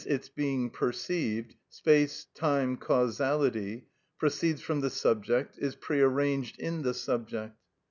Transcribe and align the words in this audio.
_,its 0.07 0.29
being 0.29 0.67
perceived 0.67 1.53
(space, 1.69 2.25
time, 2.33 2.75
causality), 2.75 3.85
proceeds 4.17 4.59
from 4.59 4.81
the 4.81 4.89
subject, 4.89 5.59
is 5.59 5.75
pre 5.75 6.01
arranged 6.01 6.59
in 6.59 6.81
the 6.81 6.93
subject. 6.95 7.53